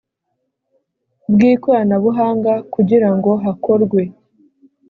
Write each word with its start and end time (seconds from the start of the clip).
bw 1.31 1.39
ikoranabuhanga 1.51 2.53
kugira 2.73 3.09
ngo 3.15 3.31
hakorwe 3.43 4.01